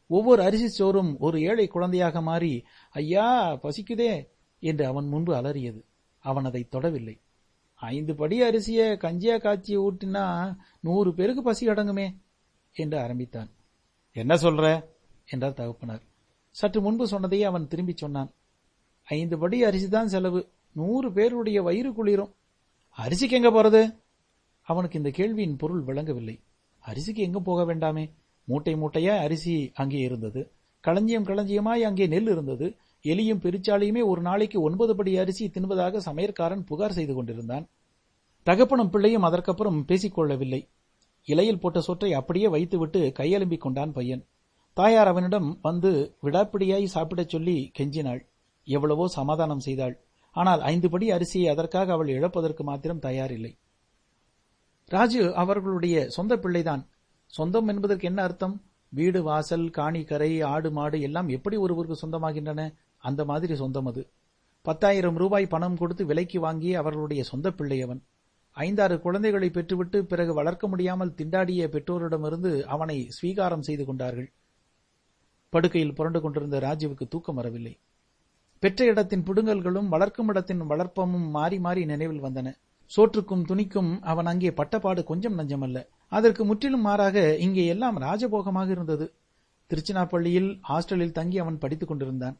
ஒவ்வொரு 0.08 0.42
அரிசி 0.42 0.68
சோறும் 0.68 1.16
ஒரு 1.18 1.40
ஏழை 1.40 1.66
குழந்தையாக 1.66 2.22
மாறி 2.22 2.64
ஐயா 2.90 3.54
பசிக்குதே 3.54 4.28
என்று 4.60 4.86
அவன் 4.86 5.06
முன்பு 5.06 5.34
அலறியது. 5.34 5.82
அவன் 6.18 6.44
அதை 6.44 6.68
தொடவில்லை. 6.72 7.20
ஐந்து 7.74 8.14
படி 8.14 8.42
அரிசிய 8.42 8.96
கஞ்சியா 8.96 9.40
காய்ச்சி 9.40 9.78
ஊட்டினா 9.78 10.56
நூறு 10.80 11.14
பேருக்கு 11.14 11.42
பசி 11.42 11.68
அடங்குமே 11.68 12.16
என்று 12.72 12.98
ஆரம்பித்தான். 12.98 13.48
என்ன 14.12 14.34
சொல்ற? 14.34 14.84
என்றார் 15.30 15.52
தகப்பனார். 15.52 16.02
சற்று 16.50 16.80
முன்பு 16.80 17.06
சொன்னதையே 17.06 17.44
அவன் 17.44 17.68
திரும்பி 17.68 17.92
சொன்னான். 17.96 18.30
ஐந்து 19.04 19.38
படி 19.38 19.64
அரிசிதான் 19.64 20.04
செலவு. 20.04 20.48
நூறு 20.72 21.12
பேருடைய 21.12 21.62
வயிறு 21.62 21.92
குளிரும். 21.92 22.34
அரிசிக்கு 22.98 23.30
எங்க 23.30 23.50
போறது? 23.50 24.00
அவனுக்கு 24.62 24.96
இந்த 24.96 25.10
கேள்வியின் 25.10 25.56
பொருள் 25.56 25.80
விளங்கவில்லை. 25.80 26.40
அரிசிக்கு 26.86 27.14
எங்க 27.14 27.40
போக 27.40 27.74
வேண்டாமே. 27.74 28.10
மூட்டை 28.48 28.74
மூட்டையாய் 28.74 29.22
அரிசி 29.24 29.54
அங்கே 29.74 29.98
இருந்தது. 29.98 30.40
களஞ்சியம் 30.84 31.24
களஞ்சியமாய் 31.24 31.82
அங்கே 31.82 32.06
நெல் 32.06 32.30
இருந்தது. 32.34 32.66
எலியும் 33.04 33.42
பெருச்சாளியுமே 33.44 34.02
ஒரு 34.04 34.20
நாளைக்கு 34.20 34.58
ஒன்பது 34.60 34.92
படி 34.96 35.12
அரிசி 35.18 35.44
தின்பதாக 35.54 36.00
சமையற்காரன் 36.06 36.64
புகார் 36.64 36.92
செய்து 36.92 37.14
கொண்டிருந்தான். 37.14 37.64
தகப்பனும் 38.46 38.90
பிள்ளையும் 38.90 39.26
அதற்கப்புறம் 39.28 39.78
பேசிக்கொள்ளவில்லை. 39.88 40.60
இலையில் 41.28 41.60
போட்ட 41.60 41.78
சொற்றை 41.80 42.10
அப்படியே 42.12 42.48
வைத்துவிட்டு 42.48 43.00
கையெலும்பிக் 43.18 43.64
கொண்டான் 43.64 43.92
பையன். 43.92 44.22
தாயார் 44.76 45.06
அவனிடம் 45.06 45.48
வந்து 45.62 45.90
விடாப்பிடியாய் 46.22 46.92
சாப்பிடச் 46.94 47.32
சொல்லி 47.34 47.56
கெஞ்சினாள். 47.78 48.20
எவ்வளவோ 48.66 49.06
சமாதானம் 49.08 49.64
செய்தாள். 49.66 49.94
ஆனால் 50.36 50.60
ஐந்து 50.60 50.88
படி 50.90 51.06
அரிசியை 51.10 51.48
அதற்காக 51.50 51.92
அவள் 51.92 52.08
இழப்பதற்கு 52.08 52.62
மாத்திரம் 52.62 53.04
தயாரில்லை. 53.06 53.52
ராஜு 54.90 55.22
அவர்களுடைய 55.34 55.96
சொந்த 56.08 56.34
பிள்ளைதான். 56.36 56.82
சொந்தம் 57.28 57.68
என்பதற்கு 57.68 58.06
என்ன 58.06 58.22
அர்த்தம்? 58.22 58.54
வீடு 58.92 59.22
வாசல் 59.22 59.70
காணி 59.70 60.04
கரை 60.04 60.40
ஆடு 60.40 60.70
மாடு 60.70 61.00
எல்லாம் 61.00 61.28
எப்படி 61.28 61.56
ஒருவருக்கு 61.56 61.96
சொந்தமாகின்றன? 62.02 62.74
அந்த 62.98 63.24
மாதிரி 63.24 63.54
சொந்தம் 63.54 63.86
அது. 63.86 64.02
பத்தாயிரம் 64.62 65.16
ரூபாய் 65.16 65.46
பணம் 65.46 65.76
கொடுத்து 65.76 66.06
விலைக்கு 66.06 66.40
வாங்கி 66.40 66.74
அவர்களுடைய 66.74 67.22
சொந்த 67.22 67.50
பிள்ளையவன். 67.52 68.00
ஐந்தாறு 68.56 69.00
குழந்தைகளை 69.00 69.48
பெற்றுவிட்டு 69.48 69.98
பிறகு 70.02 70.34
வளர்க்க 70.34 70.68
முடியாமல் 70.68 71.14
திண்டாடிய 71.16 71.66
பெற்றோரிடமிருந்து 71.68 72.62
அவனை 72.62 73.08
ஸ்வீகாரம் 73.08 73.60
செய்து 73.60 73.84
கொண்டார்கள். 73.84 74.32
படுக்கையில் 75.52 75.94
புரண்டு 75.94 76.20
கொண்டிருந்த 76.20 76.58
ராஜுவுக்கு 76.58 77.08
தூக்கம் 77.08 77.34
வரவில்லை. 77.34 77.74
பெற்ற 78.58 78.84
இடத்தின் 78.84 79.22
புடுங்கல்களும் 79.22 79.88
வளர்க்கும் 79.88 80.28
இடத்தின் 80.28 80.62
வளர்ப்பமும் 80.62 81.28
மாறி 81.30 81.58
மாறி 81.58 81.84
நினைவில் 81.84 82.22
வந்தன. 82.22 82.48
சோற்றுக்கும் 82.90 83.44
துணிக்கும் 83.44 84.02
அவன் 84.02 84.26
அங்கே 84.26 84.50
பட்டப்பாடு 84.50 85.04
கொஞ்சம் 85.04 85.38
நஞ்சமல்ல. 85.38 85.78
அதற்கு 86.08 86.44
முற்றிலும் 86.44 86.80
மாறாக 86.80 87.36
இங்கே 87.36 87.66
எல்லாம் 87.66 88.00
ராஜபோகமாக 88.00 88.70
இருந்தது. 88.70 89.12
திருச்சினாப்பள்ளியில் 89.70 90.60
ஹாஸ்டலில் 90.68 91.10
தங்கி 91.10 91.38
அவன் 91.38 91.58
படித்துக் 91.58 91.88
கொண்டிருந்தான். 91.88 92.36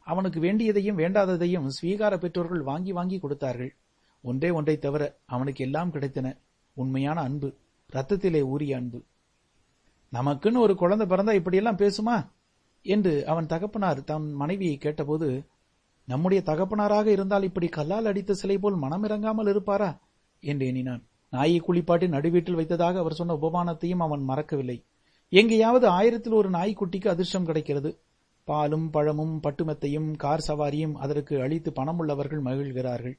அவனுக்கு 0.00 0.40
வேண்டியதையும் 0.40 0.98
வேண்டாததையும் 0.98 1.68
ஸ்வீகார 1.68 2.18
பெற்றோர்கள் 2.18 2.62
வாங்கி 2.62 2.92
வாங்கி 2.92 3.18
கொடுத்தார்கள். 3.18 3.74
ஒன்றே 4.22 4.50
ஒன்றை 4.50 4.78
தவிர 4.78 5.16
அவனுக்கு 5.26 5.64
எல்லாம் 5.64 5.92
கிடைத்தன. 5.92 6.36
உண்மையான 6.74 7.20
அன்பு. 7.20 7.54
ரத்தத்திலே 7.92 8.42
ஊறிய 8.42 8.76
அன்பு. 8.76 9.02
நமக்குன்னு 10.12 10.58
ஒரு 10.58 10.74
குழந்தை 10.74 11.06
பிறந்தா 11.06 11.32
இப்படியெல்லாம் 11.32 11.76
பேசுமா? 11.76 12.26
என்று 12.82 13.26
அவன் 13.26 13.46
தகப்பனார் 13.46 14.04
தன் 14.04 14.32
மனைவியை 14.32 14.76
கேட்டபோது 14.76 15.46
நம்முடைய 16.04 16.42
தகப்பனாராக 16.46 17.06
இருந்தால் 17.06 17.42
இப்படி 17.42 17.68
கல்லால் 17.68 18.06
அடித்த 18.06 18.34
சிலை 18.34 18.58
போல் 18.58 18.76
மனமிறங்காமல் 18.76 19.48
இருப்பாரா? 19.48 19.98
என்று 20.40 20.66
எண்ணினான். 20.66 21.02
நாயை 21.32 21.58
குளிப்பாட்டி 21.60 22.06
நடுவீட்டில் 22.08 22.58
வைத்ததாக 22.58 22.98
அவர் 22.98 23.18
சொன்ன 23.20 23.34
உபமானத்தையும் 23.34 24.04
அவன் 24.06 24.22
மறக்கவில்லை. 24.22 24.78
எங்கேயாவது 25.32 25.86
ஆயிரத்தில் 25.88 26.32
ஒரு 26.32 26.50
நாய்க்குட்டிக்கு 26.50 27.08
அதிர்ஷ்டம் 27.08 27.44
கிடைக்கிறது. 27.44 27.90
பாலும் 28.48 28.90
பழமும் 28.90 29.40
பட்டுமெத்தையும் 29.42 30.10
கார் 30.16 30.44
சவாரியும் 30.46 30.94
அதற்கு 30.94 31.34
அளித்து 31.40 31.72
பணம் 31.72 31.98
உள்ளவர்கள் 31.98 32.42
மகிழ்கிறார்கள். 32.42 33.16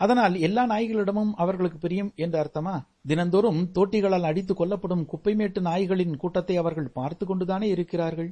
அதனால் 0.00 0.34
எல்லா 0.36 0.62
நாய்களிடமும் 0.66 1.30
அவர்களுக்கு 1.34 1.78
பிரியம் 1.78 2.10
என்று 2.16 2.38
அர்த்தமா? 2.42 2.74
தினந்தோறும் 3.06 3.60
தோட்டிகளால் 3.74 4.28
அடித்து 4.30 4.54
கொல்லப்படும் 4.54 5.04
குப்பைமேட்டு 5.12 5.60
நாய்களின் 5.60 6.16
கூட்டத்தை 6.16 6.56
அவர்கள் 6.56 6.94
பார்த்து 6.98 7.26
கொண்டுதானே 7.26 7.68
இருக்கிறார்கள்? 7.68 8.30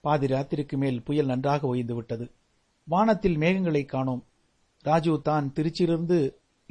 பாதி 0.00 0.26
ராத்திரிக்கு 0.26 0.76
மேல் 0.76 1.00
புயல் 1.02 1.26
நன்றாக 1.26 1.66
ஓய்ந்து 1.66 1.94
விட்டது 1.94 2.26
வானத்தில் 2.88 3.36
மேகங்களை 3.36 3.82
காணோம். 3.86 4.22
ராஜு 4.84 5.12
தான் 5.22 5.52
திருச்சியிலிருந்து 5.56 6.18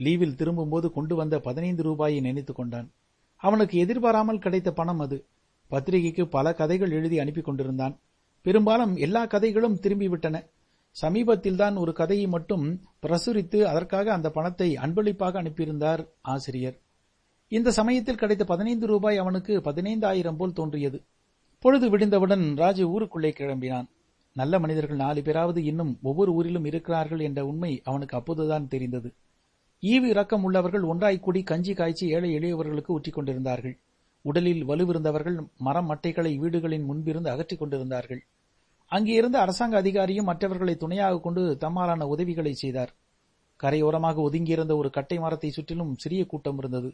லீவில் 0.04 0.36
திரும்பும்போது 0.36 0.92
கொண்டு 0.92 1.16
வந்த 1.16 1.40
பதினைந்து 1.40 1.84
ரூபாயை 1.84 2.20
நினைத்துக் 2.20 2.56
கொண்டான். 2.56 2.92
அவனுக்கு 3.36 3.78
எதிர்பாராமல் 3.78 4.40
கிடைத்த 4.40 4.72
பணம் 4.72 5.00
அது. 5.00 5.26
பத்திரிகைக்கு 5.68 6.28
பல 6.28 6.54
கதைகள் 6.54 6.92
எழுதி 6.92 7.20
அனுப்பி 7.20 7.42
கொண்டிருந்தான். 7.42 7.98
பெரும்பாலும் 8.42 8.96
எல்லா 8.96 9.26
கதைகளும் 9.26 9.76
திரும்பிவிட்டன. 9.76 10.46
சமீபத்தில்தான் 11.02 11.78
ஒரு 11.78 11.94
கதையை 11.94 12.28
மட்டும் 12.28 12.82
பிரசுரித்து 13.02 13.62
அதற்காக 13.62 14.14
அந்த 14.14 14.30
பணத்தை 14.30 14.76
அன்பளிப்பாக 14.76 15.44
அனுப்பியிருந்தார் 15.44 16.08
ஆசிரியர். 16.22 16.78
இந்த 17.48 17.72
சமயத்தில் 17.72 18.16
கிடைத்த 18.16 18.44
பதினைந்து 18.44 18.88
ரூபாய் 18.88 19.18
அவனுக்கு 19.18 19.60
பதினைந்தாயிரம் 19.60 20.36
போல் 20.36 20.54
தோன்றியது. 20.54 21.02
பொழுது 21.60 21.98
விடிந்தவுடன் 21.98 22.56
ராஜு 22.56 22.90
ஊருக்குள்ளே 22.90 23.34
கிளம்பினான். 23.38 23.86
நல்ல 24.34 24.60
மனிதர்கள் 24.60 24.96
நாலு 24.96 25.22
பேராவது 25.22 25.64
இன்னும் 25.64 25.98
ஒவ்வொரு 26.02 26.34
ஊரிலும் 26.34 26.66
இருக்கிறார்கள் 26.66 27.20
என்ற 27.20 27.46
உண்மை 27.46 27.82
அவனுக்கு 27.84 28.18
அப்போதுதான் 28.18 28.68
தெரிந்தது. 28.68 29.14
ஈவு 29.84 30.06
இரக்கம் 30.06 30.44
உள்ளவர்கள் 30.44 30.84
ஒன்றாய் 30.84 31.20
கூடி 31.20 31.44
கஞ்சி 31.44 31.74
காய்ச்சி 31.74 32.08
ஏழை 32.08 32.30
எளியவர்களுக்கு 32.38 32.92
ஊற்றிக் 32.92 33.14
கொண்டிருந்தார்கள். 33.14 33.80
உடலில் 34.22 34.64
வலுவிருந்தவர்கள் 34.68 35.38
மரம் 35.58 35.90
மட்டைகளை 35.90 36.40
வீடுகளின் 36.40 36.86
முன்பிருந்து 36.90 37.30
அகற்றிக் 37.30 37.60
கொண்டிருந்தார்கள். 37.60 38.22
அங்கே 38.92 39.14
இருந்த 39.14 39.40
அரசாங்க 39.40 39.82
அதிகாரியும் 39.82 40.24
மற்றவர்களை 40.24 40.76
துணையாக 40.76 41.20
கொண்டு 41.20 41.58
தம்மாலான 41.60 42.08
உதவிகளை 42.08 42.54
செய்தார். 42.54 42.92
கரையோரமாக 43.60 44.22
ஒதுங்கியிருந்த 44.22 44.76
ஒரு 44.76 44.90
கட்டை 44.90 45.20
மரத்தை 45.20 45.50
சுற்றிலும் 45.50 45.96
சிறிய 45.96 46.26
கூட்டம் 46.26 46.58
இருந்தது. 46.58 46.92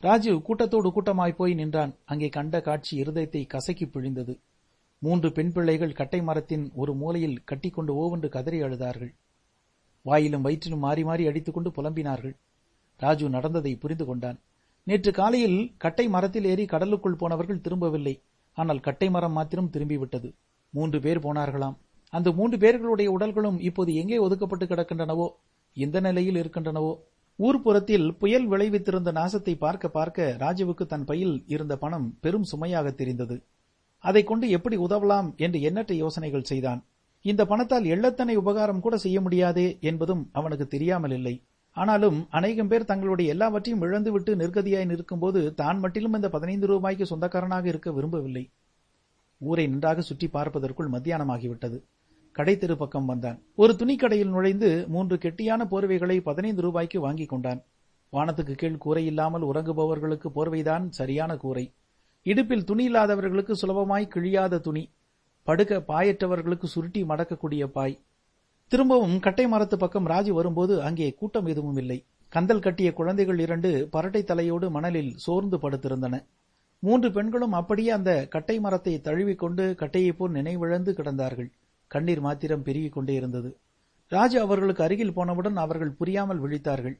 ராஜு 0.00 0.42
கூட்டத்தோடு 0.42 0.92
கூட்டமாய் 0.92 1.32
போய் 1.32 1.54
நின்றான். 1.54 1.94
அங்கே 2.04 2.28
கண்ட 2.28 2.60
காட்சி 2.60 3.02
இருதயத்தை 3.02 3.46
கசக்கி 3.46 3.86
பிழிந்தது. 3.86 4.34
மூன்று 4.98 5.32
பெண் 5.32 5.52
பிள்ளைகள் 5.52 5.92
கட்டை 5.92 6.22
மரத்தின் 6.22 6.72
ஒரு 6.74 6.94
மூலையில் 6.94 7.42
கட்டிக்கொண்டு 7.44 7.94
ஓவென்று 7.94 8.28
கதறி 8.28 8.62
அழுதார்கள். 8.62 9.12
வாயிலும் 10.06 10.44
வயிற்றிலும் 10.46 10.84
மாறி 10.86 11.02
மாறி 11.08 11.24
அடித்துக்கொண்டு 11.30 11.70
புலம்பினார்கள். 11.76 12.34
ராஜு 13.00 13.26
நடந்ததை 13.36 13.72
புரிந்து 13.82 14.04
கொண்டான். 14.06 14.38
நேற்று 14.86 15.10
காலையில் 15.12 15.58
கட்டை 15.82 16.06
மரத்தில் 16.14 16.46
ஏறி 16.52 16.64
கடலுக்குள் 16.72 17.20
போனவர்கள் 17.20 17.64
திரும்பவில்லை. 17.66 18.14
ஆனால் 18.56 18.84
கட்டை 18.86 19.08
மரம் 19.10 19.36
மாத்திரம் 19.38 19.70
திரும்பிவிட்டது. 19.74 20.28
மூன்று 20.74 20.98
பேர் 21.00 21.20
போனார்களாம். 21.26 21.76
அந்த 22.12 22.28
மூன்று 22.38 22.56
பேர்களுடைய 22.58 23.08
உடல்களும் 23.16 23.58
இப்போது 23.68 23.90
எங்கே 23.94 24.18
ஒதுக்கப்பட்டு 24.18 24.66
கிடக்கின்றனவோ 24.66 25.26
எந்த 25.76 25.96
நிலையில் 26.00 26.38
இருக்கின்றனவோ 26.42 26.92
ஊர்ப்புறத்தில் 27.38 28.06
புயல் 28.20 28.46
விளைவித்திருந்த 28.52 29.10
நாசத்தை 29.18 29.54
பார்க்க 29.56 29.88
பார்க்க 29.88 30.36
ராஜுவுக்கு 30.42 30.84
தன் 30.86 31.06
பையில் 31.10 31.36
இருந்த 31.54 31.74
பணம் 31.76 32.08
பெரும் 32.20 32.46
சுமையாக 32.50 32.90
தெரிந்தது. 32.90 33.36
அதை 34.04 34.22
கொண்டு 34.24 34.46
எப்படி 34.56 34.76
உதவலாம் 34.86 35.28
என்று 35.44 35.58
எண்ணற்ற 35.68 35.92
யோசனைகள் 35.94 36.48
செய்தான். 36.50 36.80
இந்த 37.24 37.42
பணத்தால் 37.44 37.84
எள்ளத்தனை 37.84 38.34
உபகாரம் 38.36 38.80
கூட 38.80 38.96
செய்ய 38.96 39.20
முடியாதே 39.20 39.66
என்பதும் 39.80 40.22
அவனுக்கு 40.32 40.66
தெரியாமல் 40.66 41.10
இல்லை. 41.10 41.34
ஆனாலும் 41.76 42.18
அநேகம் 42.30 42.70
பேர் 42.70 42.84
தங்களுடைய 42.84 43.32
எல்லாவற்றையும் 43.32 43.82
இழந்துவிட்டு 43.82 44.32
நிர்கதியாய் 44.36 44.84
நிற்கும்போது 44.84 45.54
தான் 45.54 45.78
மட்டிலும் 45.78 46.12
இந்த 46.12 46.28
பதினைந்து 46.28 46.66
ரூபாய்க்கு 46.66 47.06
சொந்தக்காரனாக 47.06 47.66
இருக்க 47.66 47.92
விரும்பவில்லை. 47.92 48.44
ஊரை 49.40 49.66
நன்றாக 49.66 50.00
சுற்றி 50.00 50.28
பார்ப்பதற்குள் 50.28 50.90
மத்தியானமாகிவிட்டது. 50.90 51.78
கடை 52.32 52.58
தெரு 52.58 52.76
பக்கம் 52.76 53.06
வந்தான். 53.06 53.38
ஒரு 53.54 53.72
துணிக்கடையில் 53.78 54.34
நுழைந்து 54.34 54.68
மூன்று 54.88 55.16
கெட்டியான 55.16 55.62
போர்வைகளை 55.70 56.20
பதினைந்து 56.20 56.62
ரூபாய்க்கு 56.62 57.00
வாங்கிக் 57.00 57.28
கொண்டான். 57.28 57.60
வானத்துக்கு 58.12 58.54
கீழ் 58.54 58.82
கூரை 58.84 59.06
இல்லாமல் 59.06 59.42
உறங்குபவர்களுக்கு 59.42 60.28
போர்வைதான் 60.34 60.88
சரியான 60.88 61.36
கூரை. 61.36 61.64
இடுப்பில் 62.22 62.64
துணி 62.64 62.84
இல்லாதவர்களுக்கு 62.84 63.54
சுலபமாய் 63.62 64.12
கிழியாத 64.14 64.60
துணி. 64.60 64.84
படுக்க 65.42 65.82
பாயற்றவர்களுக்கு 65.88 66.64
சுருட்டி 66.64 67.02
மடக்கக்கூடிய 67.02 67.66
பாய். 67.66 68.00
திரும்பவும் 68.68 69.18
கட்டை 69.18 69.48
மரத்து 69.48 69.76
பக்கம் 69.76 70.06
ராஜு 70.06 70.34
வரும்போது 70.34 70.82
அங்கே 70.82 71.14
கூட்டம் 71.14 71.46
எதுவும் 71.46 71.76
இல்லை. 71.76 72.04
கந்தல் 72.28 72.60
கட்டிய 72.60 72.92
குழந்தைகள் 72.92 73.38
இரண்டு 73.38 73.88
பரட்டை 73.92 74.24
தலையோடு 74.24 74.70
மணலில் 74.70 75.12
சோர்ந்து 75.16 75.58
படுத்திருந்தன. 75.58 76.24
மூன்று 76.78 77.12
பெண்களும் 77.12 77.52
அப்படியே 77.52 77.90
அந்த 77.90 78.26
கட்டை 78.26 78.60
மரத்தை 78.60 79.00
தழுவிக்கொண்டு 79.00 79.74
கட்டையைப் 79.78 80.16
போல் 80.16 80.32
நினைவிழந்து 80.32 80.92
கிடந்தார்கள். 80.92 81.50
கண்ணீர் 81.86 82.20
மாத்திரம் 82.20 82.62
பெருகிக் 82.62 82.92
கொண்டே 82.92 83.14
இருந்தது. 83.14 83.58
ராஜு 84.08 84.40
அவர்களுக்கு 84.40 84.82
அருகில் 84.82 85.12
போனவுடன் 85.12 85.56
அவர்கள் 85.56 85.90
புரியாமல் 85.90 86.42
விழித்தார்கள். 86.42 86.96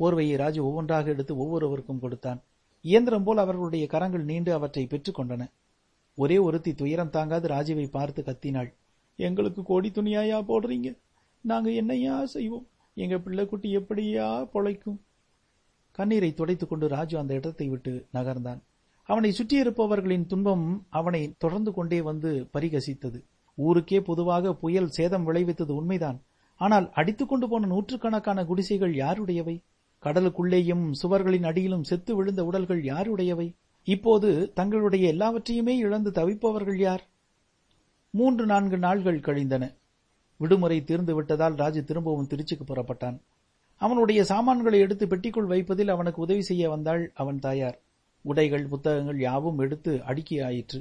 போர்வையை 0.00 0.36
ராஜு 0.36 0.64
ஒவ்வொன்றாக 0.64 1.08
எடுத்து 1.08 1.36
ஒவ்வொருவருக்கும் 1.36 2.00
கொடுத்தான். 2.00 2.42
இயந்திரம் 2.80 3.24
போல் 3.24 3.36
அவர்களுடைய 3.36 3.86
கரங்கள் 3.86 4.24
நீண்டு 4.24 4.52
அவற்றை 4.52 4.86
பெற்றுக் 4.86 5.20
கொண்டன. 5.20 5.46
ஒரே 6.18 6.38
ஒருத்தி 6.38 6.74
துயரம் 6.74 7.10
தாங்காது 7.10 7.48
ராஜுவை 7.48 7.90
பார்த்து 7.90 8.22
கத்தினாள். 8.22 8.74
எங்களுக்கு 9.16 9.62
கோடி 9.62 9.90
துணியாயா 9.94 10.40
போடுறீங்க. 10.48 10.98
நாங்க 11.40 11.70
என்னையா 11.70 12.26
செய்வோம்? 12.26 12.66
எங்க 12.94 13.16
பிள்ளைக்குட்டி 13.16 13.68
எப்படியா 13.78 14.48
பொழைக்கும்? 14.54 14.98
கண்ணீரை 15.92 16.34
துடைத்துக் 16.34 16.68
கொண்டு 16.68 16.88
ராஜு 16.88 17.18
அந்த 17.18 17.34
இடத்தை 17.34 17.68
விட்டு 17.68 18.06
நகர்ந்தான். 18.14 18.58
அவனை 19.04 19.30
சுற்றியிருப்பவர்களின் 19.30 20.26
துன்பம் 20.26 20.86
அவனை 20.88 21.34
தொடர்ந்து 21.38 21.72
கொண்டே 21.72 22.00
வந்து 22.00 22.48
பரிகசித்தது. 22.52 23.22
ஊருக்கே 23.54 24.00
பொதுவாக 24.00 24.54
புயல் 24.54 24.88
சேதம் 24.88 25.32
விளைவித்தது 25.32 25.70
உண்மைதான். 25.70 26.22
ஆனால் 26.56 26.90
அடித்துக்கொண்டு 26.92 27.48
போன 27.48 27.66
நூற்றுக்கணக்கான 27.66 28.44
குடிசைகள் 28.44 28.94
யாருடையவை? 28.94 29.62
கடலுக்குள்ளேயும் 30.02 30.92
சுவர்களின் 31.02 31.44
அடியிலும் 31.44 31.84
செத்து 31.84 32.16
விழுந்த 32.16 32.44
உடல்கள் 32.44 32.82
யாருடையவை? 32.82 33.54
இப்போது 33.88 34.30
தங்களுடைய 34.54 35.08
எல்லாவற்றையுமே 35.08 35.74
இழந்து 35.76 36.10
தவிப்பவர்கள் 36.10 36.78
யார்? 36.78 37.02
மூன்று 38.14 38.46
நான்கு 38.46 38.76
நாள்கள் 38.78 39.20
கழிந்தன. 39.20 39.64
விடுமுறை 40.40 40.84
தீர்ந்து 40.84 41.12
விட்டதால் 41.14 41.56
ராஜு 41.56 41.80
திரும்பவும் 41.84 42.28
திருச்சிக்கு 42.30 42.64
புறப்பட்டான். 42.66 43.16
அவனுடைய 43.80 44.20
சாமான்களை 44.24 44.78
எடுத்து 44.80 45.06
பெட்டிக்குள் 45.06 45.46
வைப்பதில் 45.46 45.88
அவனுக்கு 45.88 46.20
உதவி 46.20 46.42
செய்ய 46.42 46.70
வந்தாள் 46.70 47.02
அவன் 47.14 47.38
தாயார். 47.38 47.78
உடைகள் 48.24 48.66
புத்தகங்கள் 48.66 49.18
யாவும் 49.18 49.58
எடுத்து 49.58 49.92
அடுக்கி 50.02 50.36
ஆயிற்று. 50.40 50.80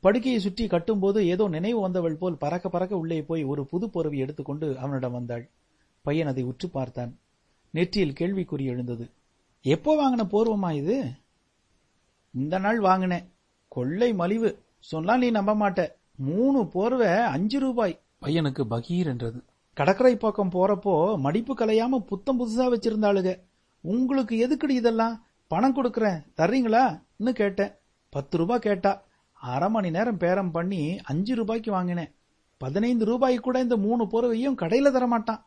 படுக்கையை 0.00 0.40
சுற்றி 0.40 0.64
கட்டும்போது 0.66 1.20
ஏதோ 1.24 1.44
நினைவு 1.48 1.80
வந்தவள் 1.80 2.16
போல் 2.16 2.36
பறக்க 2.36 2.68
பறக்க 2.68 2.96
உள்ளே 2.96 3.22
போய் 3.22 3.44
ஒரு 3.44 3.62
புது 3.66 3.86
போர்வை 3.90 4.18
எடுத்துக்கொண்டு 4.18 4.78
அவனிடம் 4.78 5.12
வந்தாள். 5.12 5.44
பையன் 6.02 6.26
அதை 6.26 6.42
உற்று 6.42 6.68
பார்த்தான். 6.68 7.12
நெற்றியில் 7.74 8.18
கேள்விக்குறி 8.20 8.64
எழுந்தது. 8.64 9.06
எப்போ 9.64 9.92
வாங்கின 10.00 10.24
போர்வமா 10.26 10.70
இது? 10.72 10.96
இந்த 12.36 12.58
நாள் 12.58 12.80
வாங்கினேன். 12.80 13.32
கொள்ளை 13.68 14.14
மலிவு. 14.14 14.62
சொன்னா 14.78 15.16
நீ 15.16 15.30
நம்ப 15.30 15.54
மாட்ட. 15.54 15.88
மூணு 16.16 16.66
போர்வை 16.66 17.06
அஞ்சு 17.06 17.58
ரூபாய். 17.58 18.00
பையனுக்கு 18.22 18.64
பகீர் 18.70 19.06
என்றது. 19.06 19.44
கடற்கரை 19.74 20.16
பக்கம் 20.16 20.50
போறப்போ 20.50 21.18
மடிப்பு 21.18 21.54
கலையாம 21.54 21.98
புத்தம் 21.98 22.40
புதுசா 22.40 22.62
வச்சிருந்தாளுக. 22.62 23.40
உங்களுக்கு 23.80 24.48
எதுக்குடி 24.48 24.70
இதெல்லாம்? 24.70 25.24
பணம் 25.46 25.76
கொடுக்கறேன். 25.76 26.22
தர்றீங்களான்னு 26.36 27.30
கேட்டேன். 27.30 27.72
பத்து 28.08 28.38
ரூபாய் 28.38 28.58
கேட்டா. 28.58 29.02
அரை 29.32 29.70
மணி 29.70 29.90
நேரம் 29.90 30.16
பேரம் 30.16 30.50
பண்ணி 30.50 30.98
அஞ்சு 30.98 31.34
ரூபாய்க்கு 31.34 31.70
வாங்கினேன். 31.70 32.14
பதினைந்து 32.56 33.04
ரூபாய்க்கு 33.04 33.42
கூட 33.42 33.60
இந்த 33.60 33.76
மூணு 33.76 34.04
போர்வையும் 34.04 34.60
கடையில 34.60 34.90
தரமாட்டான். 34.90 35.42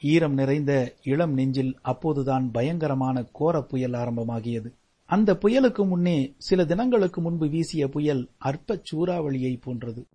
ஈரம் 0.00 0.34
நிறைந்த 0.34 0.94
இளம் 1.02 1.32
நெஞ்சில் 1.32 1.78
அப்போதுதான் 1.82 2.50
பயங்கரமான 2.50 3.24
கோர 3.32 3.62
புயல் 3.62 3.92
ஆரம்பமாகியது. 3.92 4.78
அந்த 5.10 5.32
புயலுக்கு 5.32 5.86
முன்னே 5.86 6.34
சில 6.38 6.64
தினங்களுக்கு 6.64 7.20
முன்பு 7.20 7.48
வீசிய 7.48 7.88
புயல் 7.88 8.28
அற்ப 8.38 8.80
சூறாவளியை 8.92 9.60
போன்றது. 9.60 10.06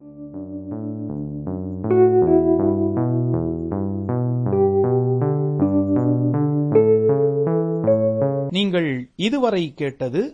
நீங்கள் 8.50 9.10
இதுவரை 9.16 9.74
கேட்டது 9.74 10.32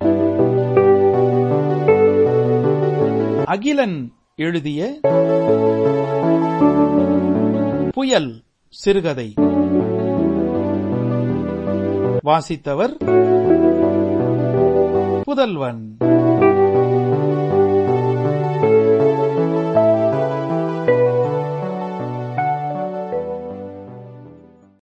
அகிலன் 3.45 4.13
எழுதிய 4.35 4.99
புயல் 7.91 8.43
சிறுகதை. 8.69 9.33
வாசித்தவர் 12.25 13.09
புதல்வன் 15.30 15.82